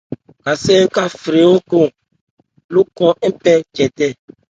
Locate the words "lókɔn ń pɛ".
2.73-3.51